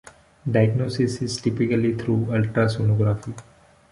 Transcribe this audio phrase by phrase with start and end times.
[0.49, 3.37] Diagnosis is typically through ultrasonography.